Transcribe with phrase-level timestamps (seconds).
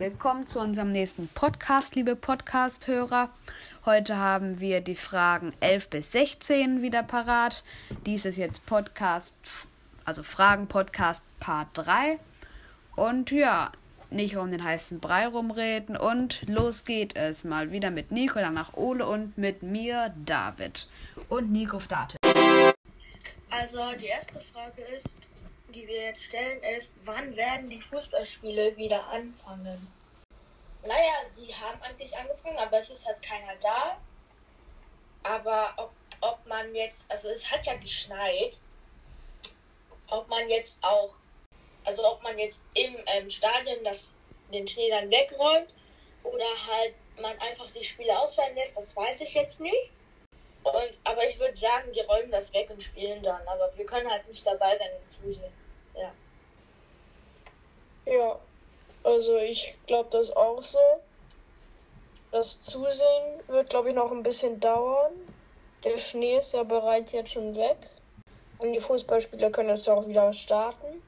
[0.00, 3.28] Willkommen zu unserem nächsten Podcast, liebe Podcast-Hörer.
[3.84, 7.62] Heute haben wir die Fragen 11 bis 16 wieder parat.
[8.06, 9.36] Dies ist jetzt Podcast,
[10.06, 12.18] also Fragen-Podcast Part 3.
[12.96, 13.72] Und ja,
[14.08, 15.98] nicht um den heißen Brei rumreden.
[15.98, 20.88] Und los geht es mal wieder mit Nico, danach Ole und mit mir, David.
[21.28, 22.18] Und Nico startet.
[23.50, 25.18] Also die erste Frage ist,
[25.72, 29.92] die wir jetzt stellen, ist, wann werden die Fußballspiele wieder anfangen?
[30.82, 33.98] Naja, sie haben eigentlich angefangen, aber es ist halt keiner da.
[35.22, 38.58] Aber ob, ob man jetzt, also es hat ja geschneit,
[40.08, 41.14] ob man jetzt auch,
[41.84, 44.14] also ob man jetzt im ähm, Stadion das,
[44.52, 45.74] den Schnee dann wegräumt
[46.22, 49.92] oder halt man einfach die Spiele ausfallen lässt, das weiß ich jetzt nicht.
[50.62, 53.46] Und, aber ich würde sagen, die räumen das weg und spielen dann.
[53.48, 55.52] Aber wir können halt nicht dabei sein und zusehen.
[55.94, 56.12] Ja.
[58.06, 58.38] Ja,
[59.04, 60.78] also ich glaube das auch so.
[62.32, 65.12] Das Zusehen wird, glaube ich, noch ein bisschen dauern.
[65.84, 67.78] Der Schnee ist ja bereits jetzt schon weg.
[68.58, 71.02] Und die Fußballspieler können jetzt auch wieder starten.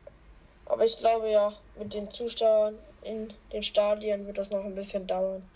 [0.66, 5.06] Aber ich glaube ja, mit den Zuschauern in den Stadien wird das noch ein bisschen
[5.06, 5.48] dauern.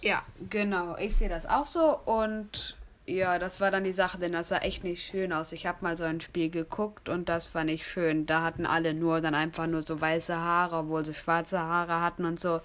[0.00, 0.96] Ja, genau.
[0.96, 1.98] Ich sehe das auch so.
[2.04, 5.52] Und ja, das war dann die Sache, denn das sah echt nicht schön aus.
[5.52, 8.24] Ich habe mal so ein Spiel geguckt und das war nicht schön.
[8.24, 12.24] Da hatten alle nur dann einfach nur so weiße Haare, obwohl sie schwarze Haare hatten
[12.24, 12.60] und so.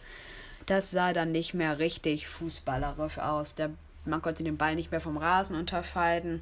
[0.65, 3.55] Das sah dann nicht mehr richtig fußballerisch aus.
[3.55, 3.71] Der,
[4.05, 6.41] man konnte den Ball nicht mehr vom Rasen unterscheiden.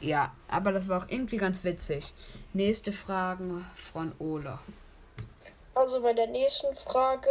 [0.00, 2.14] Ja, aber das war auch irgendwie ganz witzig.
[2.52, 4.58] Nächste Frage von Ole.
[5.74, 7.28] Also bei der nächsten Frage,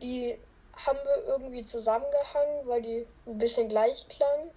[0.00, 0.36] die
[0.76, 4.50] haben wir irgendwie zusammengehangen, weil die ein bisschen gleich klangen.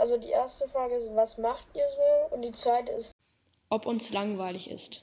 [0.00, 2.34] Also die erste Frage ist, was macht ihr so?
[2.34, 3.14] Und die zweite ist,
[3.68, 5.02] ob uns langweilig ist.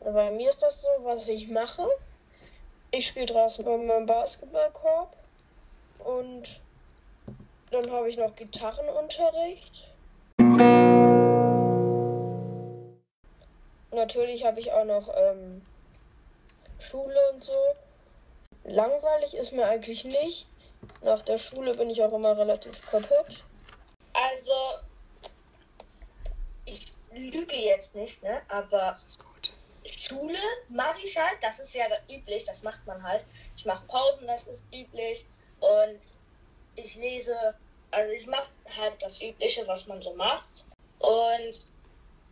[0.00, 1.86] Bei mir ist das so, was ich mache.
[2.90, 5.14] Ich spiele draußen bei meinem Basketballkorb
[5.98, 6.62] und
[7.70, 9.90] dann habe ich noch Gitarrenunterricht.
[13.90, 15.60] Natürlich habe ich auch noch ähm,
[16.78, 17.52] Schule und so.
[18.64, 20.46] Langweilig ist mir eigentlich nicht.
[21.02, 23.44] Nach der Schule bin ich auch immer relativ kaputt.
[24.14, 24.52] Also,
[26.64, 28.42] ich lüge jetzt nicht, ne?
[28.48, 28.98] Aber
[29.84, 33.24] Schule mache ich halt, das ist ja üblich, das macht man halt.
[33.56, 35.26] Ich mache Pausen, das ist üblich.
[35.60, 36.00] Und
[36.76, 37.36] ich lese,
[37.90, 40.64] also ich mache halt das Übliche, was man so macht.
[40.98, 41.66] Und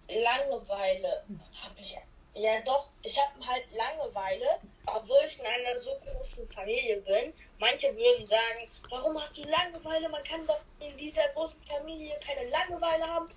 [0.09, 1.25] Langeweile
[1.63, 1.97] habe ich
[2.35, 5.99] ja doch, ich habe halt Langeweile, obwohl ich in einer so
[6.41, 7.33] großen Familie bin.
[7.59, 10.09] Manche würden sagen, warum hast du Langeweile?
[10.09, 13.29] Man kann doch in dieser großen Familie keine Langeweile haben.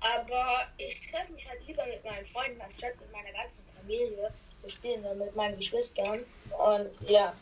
[0.00, 4.32] Aber ich treffe mich halt lieber mit meinen Freunden anstatt mit meiner ganzen Familie.
[4.62, 6.20] Wir spielen dann mit meinen Geschwistern.
[6.50, 7.34] Und ja.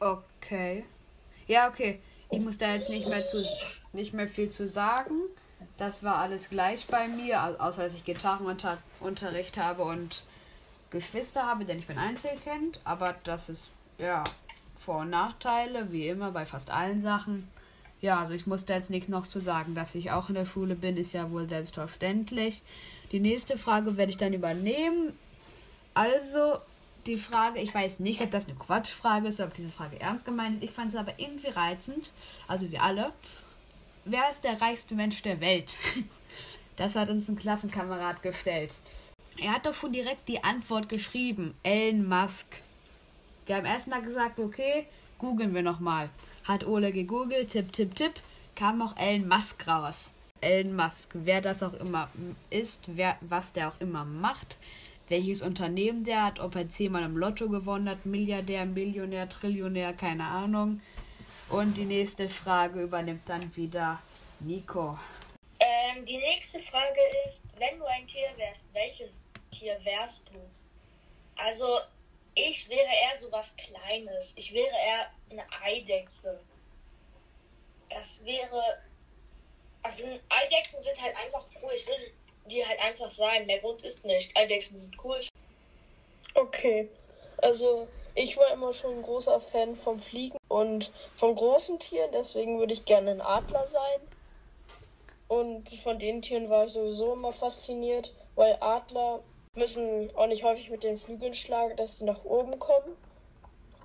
[0.00, 0.84] Okay.
[1.46, 2.00] Ja, okay.
[2.30, 3.44] Ich muss da jetzt nicht mehr, zu,
[3.92, 5.14] nicht mehr viel zu sagen.
[5.78, 10.24] Das war alles gleich bei mir, außer dass ich Gitarrenunterricht habe und
[10.94, 12.80] Geschwister habe, denn ich bin Einzelkind.
[12.84, 14.24] Aber das ist, ja,
[14.78, 17.48] Vor- und Nachteile, wie immer bei fast allen Sachen.
[18.00, 20.74] Ja, also ich musste jetzt nicht noch zu sagen, dass ich auch in der Schule
[20.74, 22.62] bin, ist ja wohl selbstverständlich.
[23.12, 25.18] Die nächste Frage werde ich dann übernehmen.
[25.94, 26.58] Also,
[27.06, 30.56] die Frage, ich weiß nicht, ob das eine Quatschfrage ist, ob diese Frage ernst gemeint
[30.56, 30.64] ist.
[30.64, 32.12] Ich fand es aber irgendwie reizend,
[32.46, 33.12] also wir alle.
[34.04, 35.76] Wer ist der reichste Mensch der Welt?
[36.76, 38.80] Das hat uns ein Klassenkamerad gestellt.
[39.38, 41.54] Er hat doch schon direkt die Antwort geschrieben.
[41.62, 42.62] Elon Musk.
[43.46, 44.86] Wir haben erstmal gesagt, okay,
[45.18, 46.08] googeln wir nochmal.
[46.44, 48.12] Hat Ole gegoogelt, tipp, tipp, tipp,
[48.54, 50.12] kam auch Elon Musk raus.
[50.40, 52.08] Elon Musk, wer das auch immer
[52.50, 54.56] ist, wer, was der auch immer macht,
[55.08, 60.24] welches Unternehmen der hat, ob er zehnmal im Lotto gewonnen hat, Milliardär, Millionär, Trillionär, keine
[60.24, 60.80] Ahnung.
[61.48, 64.00] Und die nächste Frage übernimmt dann wieder
[64.40, 64.98] Nico.
[66.06, 70.38] Die nächste Frage ist, wenn du ein Tier wärst, welches Tier wärst du?
[71.36, 71.78] Also,
[72.34, 74.36] ich wäre eher so was Kleines.
[74.36, 76.38] Ich wäre eher eine Eidechse.
[77.88, 78.82] Das wäre.
[79.82, 81.72] Also, Eidechsen sind halt einfach cool.
[81.74, 82.12] Ich würde
[82.46, 83.48] die halt einfach sein.
[83.48, 84.36] Der Grund ist nicht.
[84.36, 85.20] Eidechsen sind cool.
[86.34, 86.90] Okay.
[87.38, 92.58] Also, ich war immer schon ein großer Fan vom Fliegen und von großen Tieren, deswegen
[92.58, 94.00] würde ich gerne ein Adler sein.
[95.34, 99.20] Und von den Tieren war ich sowieso immer fasziniert, weil Adler
[99.56, 102.96] müssen auch nicht häufig mit den Flügeln schlagen, dass sie nach oben kommen.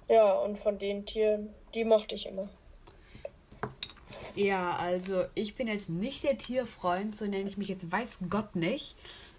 [0.08, 2.50] Ja, und von den Tieren, die mochte ich immer.
[4.36, 8.56] Ja, also ich bin jetzt nicht der Tierfreund, so nenne ich mich jetzt weiß Gott
[8.56, 8.96] nicht.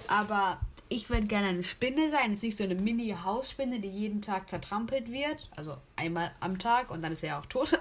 [0.09, 2.33] Aber ich würde gerne eine Spinne sein.
[2.33, 5.49] Jetzt nicht so eine Mini-Hausspinne, die jeden Tag zertrampelt wird.
[5.57, 7.79] Also einmal am Tag und dann ist er ja auch tot.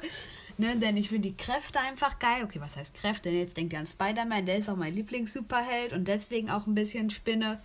[0.60, 2.44] Ne, denn ich finde die Kräfte einfach geil.
[2.44, 3.30] Okay, was heißt Kräfte?
[3.30, 7.10] Jetzt denkt ihr an Spider-Man, der ist auch mein Lieblings-Superheld und deswegen auch ein bisschen
[7.10, 7.60] Spinne.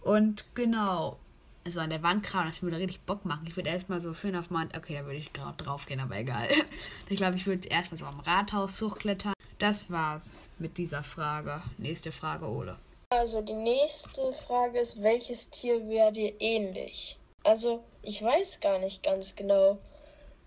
[0.00, 1.18] Und genau,
[1.64, 3.46] also an der Wand krauen, das würde richtig Bock machen.
[3.46, 4.76] Ich würde erstmal so schön auf Mount.
[4.76, 6.48] Okay, da würde ich gerade drauf gehen, aber egal.
[7.08, 9.34] ich glaube, ich würde erstmal so am Rathaus hochklettern.
[9.58, 11.62] Das war's mit dieser Frage.
[11.76, 12.78] Nächste Frage, Ole.
[13.10, 17.18] Also die nächste Frage ist, welches Tier wäre dir ähnlich?
[17.44, 19.78] Also ich weiß gar nicht ganz genau.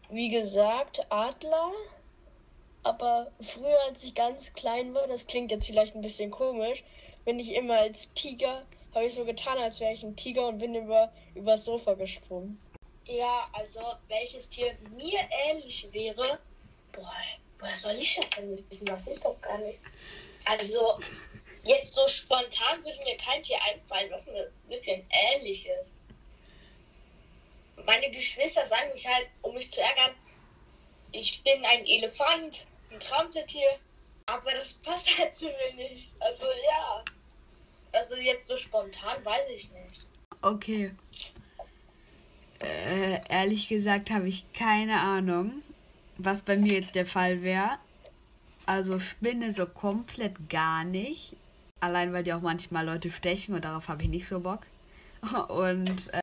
[0.09, 1.71] Wie gesagt, Adler.
[2.83, 6.83] Aber früher, als ich ganz klein war, das klingt jetzt vielleicht ein bisschen komisch,
[7.23, 10.57] bin ich immer als Tiger, habe ich so getan, als wäre ich ein Tiger und
[10.57, 12.61] bin über übers Sofa gesprungen.
[13.05, 13.79] Ja, also
[14.09, 16.39] welches Tier mir ähnlich wäre,
[16.91, 17.13] boah,
[17.59, 18.85] woher soll ich das denn wissen?
[18.85, 19.79] Das ist doch gar nicht.
[20.45, 20.99] Also
[21.65, 25.92] Jetzt so spontan würde mir kein Tier einfallen, was mir ein bisschen ähnlich ist.
[27.85, 30.15] Meine Geschwister sagen mich halt, um mich zu ärgern,
[31.11, 33.79] ich bin ein Elefant, ein Trampeltier,
[34.25, 36.09] aber das passt halt zu mir nicht.
[36.19, 37.03] Also ja.
[37.91, 40.05] Also jetzt so spontan weiß ich nicht.
[40.41, 40.91] Okay.
[42.59, 45.61] Äh, ehrlich gesagt habe ich keine Ahnung,
[46.17, 47.77] was bei mir jetzt der Fall wäre.
[48.65, 51.35] Also Spinne so komplett gar nicht.
[51.81, 54.61] Allein weil die auch manchmal Leute stechen und darauf habe ich nicht so Bock.
[55.49, 56.19] Und äh,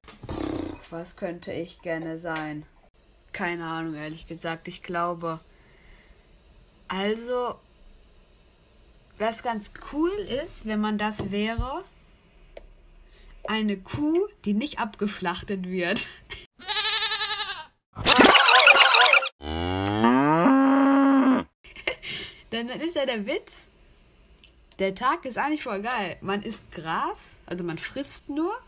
[0.90, 2.64] was könnte ich gerne sein?
[3.32, 4.68] Keine Ahnung, ehrlich gesagt.
[4.68, 5.40] Ich glaube.
[6.88, 7.54] Also,
[9.18, 11.84] was ganz cool ist, wenn man das wäre,
[13.46, 16.08] eine Kuh, die nicht abgeschlachtet wird.
[22.50, 23.70] Denn dann ist ja der Witz,
[24.78, 26.16] der Tag ist eigentlich voll geil.
[26.20, 28.58] Man isst Gras, also man frisst nur.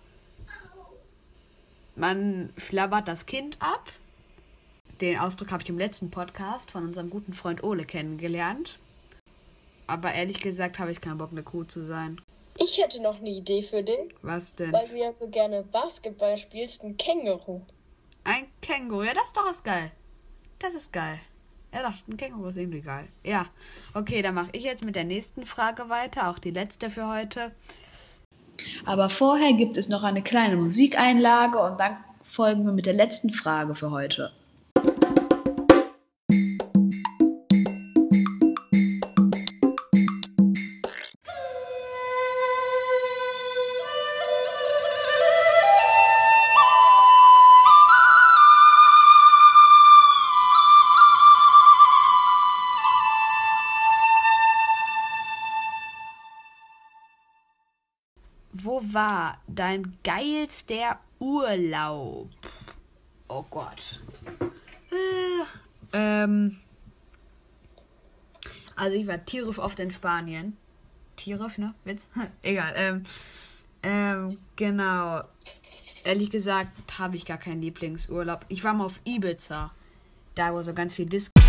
[1.94, 3.92] Man flabbert das Kind ab.
[5.00, 8.78] Den Ausdruck habe ich im letzten Podcast von unserem guten Freund Ole kennengelernt.
[9.86, 12.20] Aber ehrlich gesagt habe ich keinen Bock, eine Kuh zu sein.
[12.58, 14.12] Ich hätte noch eine Idee für den.
[14.22, 14.72] Was denn?
[14.72, 17.62] Weil du ja so gerne Basketball spielst, ein Känguru.
[18.24, 19.90] Ein Känguru, ja, das doch ist geil.
[20.58, 21.18] Das ist geil.
[21.74, 23.08] Ja, doch, ein Känguru ist irgendwie geil.
[23.24, 23.46] Ja,
[23.94, 27.52] okay, dann mache ich jetzt mit der nächsten Frage weiter, auch die letzte für heute.
[28.84, 33.30] Aber vorher gibt es noch eine kleine Musikeinlage und dann folgen wir mit der letzten
[33.30, 34.32] Frage für heute.
[58.92, 62.28] War dein geilster Urlaub?
[63.28, 64.00] Oh Gott.
[64.90, 65.44] Äh,
[65.92, 66.58] ähm.
[68.76, 70.56] Also ich war tierisch oft in Spanien.
[71.16, 71.74] Tierisch, ne?
[71.84, 72.10] Witz?
[72.42, 72.72] Egal.
[72.76, 73.02] Ähm,
[73.82, 75.22] ähm, genau.
[76.04, 78.44] Ehrlich gesagt habe ich gar keinen Lieblingsurlaub.
[78.48, 79.72] Ich war mal auf Ibiza.
[80.34, 81.41] Da wo so ganz viel Disco.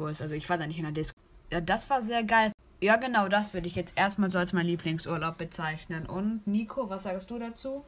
[0.00, 0.22] Ist.
[0.22, 1.16] Also ich war da nicht in der Disco.
[1.52, 2.50] Ja, das war sehr geil.
[2.80, 6.06] Ja, genau, das würde ich jetzt erstmal so als mein Lieblingsurlaub bezeichnen.
[6.06, 7.84] Und Nico, was sagst du dazu?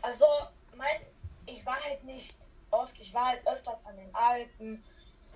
[0.00, 0.24] Also,
[0.76, 1.00] mein,
[1.44, 2.36] ich war halt nicht
[2.70, 4.82] oft, ich war halt öfters an den Alpen,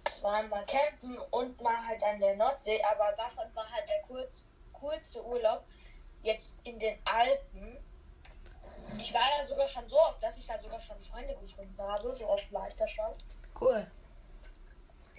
[0.05, 5.25] zweimal campen und mal halt an der Nordsee, aber davon war halt der kurz, coolste
[5.25, 5.65] Urlaub
[6.23, 7.77] jetzt in den Alpen.
[8.99, 12.15] Ich war da sogar schon so oft, dass ich da sogar schon Freunde gefunden habe.
[12.15, 13.13] So oft war ich da schon.
[13.61, 13.87] Cool.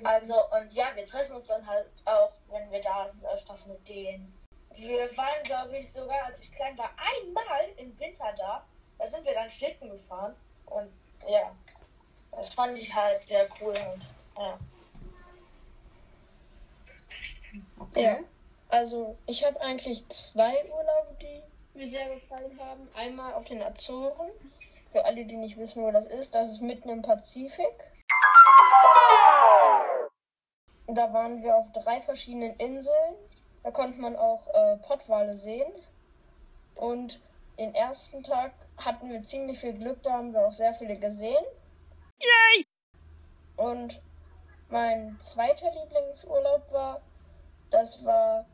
[0.03, 3.87] Also, und ja, wir treffen uns dann halt auch, wenn wir da sind, öfters mit
[3.87, 4.33] denen.
[4.73, 8.65] Wir waren, glaube ich, sogar, als ich klein war, einmal im Winter da.
[8.97, 10.35] Da sind wir dann Schlitten gefahren.
[10.67, 10.91] Und
[11.27, 11.55] ja,
[12.31, 13.73] das fand ich halt sehr cool.
[13.73, 14.05] Und,
[14.37, 14.59] ja.
[17.79, 18.03] Okay.
[18.03, 18.19] Ja,
[18.69, 21.41] also ich habe eigentlich zwei Urlaube, die
[21.77, 22.87] mir sehr gefallen haben.
[22.95, 24.29] Einmal auf den Azoren.
[24.91, 27.73] Für alle, die nicht wissen, wo das ist, das ist mitten im Pazifik.
[30.91, 33.15] Da waren wir auf drei verschiedenen Inseln.
[33.63, 35.71] Da konnte man auch äh, Pottwale sehen.
[36.75, 37.19] Und
[37.57, 41.43] den ersten Tag hatten wir ziemlich viel Glück, da haben wir auch sehr viele gesehen.
[42.21, 42.65] Yay!
[43.57, 44.01] Und
[44.69, 47.01] mein zweiter Lieblingsurlaub war,
[47.69, 48.45] das war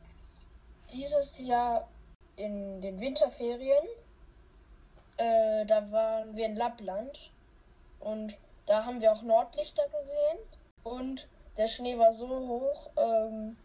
[0.92, 1.88] dieses Jahr
[2.34, 3.86] in den Winterferien.
[5.18, 7.30] äh, da waren wir in Lappland
[8.00, 10.38] und da haben wir auch Nordlichter gesehen
[10.82, 13.56] und der Schnee war so hoch, ähm,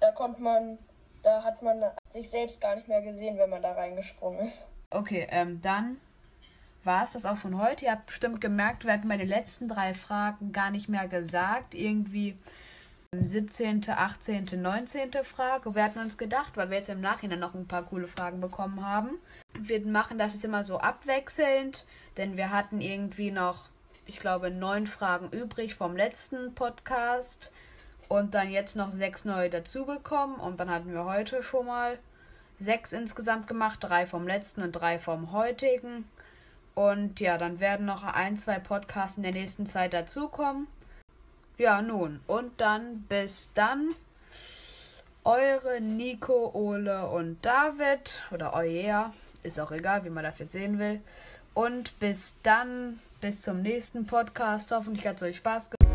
[0.00, 0.78] da konnte man,
[1.22, 4.70] da hat man sich selbst gar nicht mehr gesehen, wenn man da reingesprungen ist.
[4.90, 6.00] Okay, ähm, dann
[6.84, 7.86] war es das auch von heute.
[7.86, 11.74] Ihr habt bestimmt gemerkt, wir hatten bei den letzten drei Fragen gar nicht mehr gesagt.
[11.74, 12.38] Irgendwie
[13.12, 15.10] 17., 18., 19.
[15.24, 15.74] Frage.
[15.74, 18.86] Wir hatten uns gedacht, weil wir jetzt im Nachhinein noch ein paar coole Fragen bekommen
[18.86, 19.18] haben.
[19.58, 21.86] Wir machen das jetzt immer so abwechselnd,
[22.16, 23.68] denn wir hatten irgendwie noch,
[24.06, 27.52] ich glaube, neun Fragen übrig vom letzten Podcast
[28.08, 31.98] und dann jetzt noch sechs neue dazugekommen und dann hatten wir heute schon mal
[32.58, 36.08] sechs insgesamt gemacht, drei vom letzten und drei vom heutigen.
[36.74, 40.68] Und ja, dann werden noch ein, zwei Podcasts in der nächsten Zeit dazukommen.
[41.58, 42.20] Ja, nun.
[42.26, 43.90] Und dann bis dann.
[45.24, 48.22] Eure Nico, Ole und David.
[48.30, 49.12] Oder euer.
[49.42, 51.00] Ist auch egal, wie man das jetzt sehen will.
[51.56, 54.72] Und bis dann, bis zum nächsten Podcast.
[54.72, 55.86] Hoffentlich hat es euch Spaß gemacht.